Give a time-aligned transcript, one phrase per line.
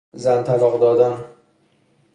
[0.13, 1.25] زن طلاق دادن